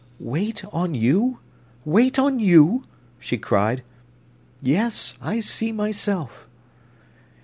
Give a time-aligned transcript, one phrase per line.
[0.19, 2.83] "Wait on you—wait on you?"
[3.19, 3.83] she cried.
[4.59, 6.47] "Yes, I see myself."